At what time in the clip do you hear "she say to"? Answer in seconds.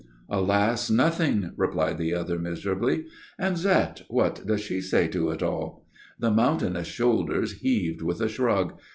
4.61-5.29